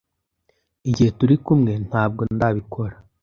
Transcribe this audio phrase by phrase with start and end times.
[0.89, 2.95] Igihe turi kumwe nabwo ndabikora